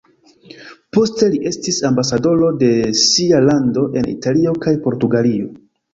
[0.97, 2.69] Poste li estis ambasadoro de
[3.03, 5.53] sia lando en Italio kaj Portugalio.